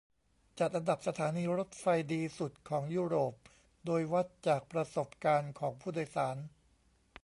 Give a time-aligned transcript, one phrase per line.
[0.59, 3.33] จัดอันดับสถานีรถไฟดีสุดของยุโรป
[3.85, 6.37] โดยวัดจากประสบการณ์ของผู้โดยสาร